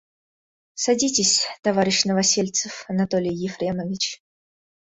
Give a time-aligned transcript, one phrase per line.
[0.73, 4.19] Садитесь, товарищ Новосельцев, Анатолий Ефремович.